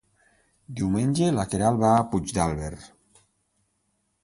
Diumenge 0.79 1.27
na 1.35 1.45
Queralt 1.51 1.79
va 1.85 1.93
a 1.99 2.07
Puigdàlber. 2.15 2.73